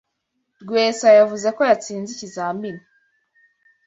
Rwesa 0.67 1.07
yavuze 1.19 1.47
ko 1.55 1.61
yatsinze 1.69 2.09
ikizamini. 2.13 2.81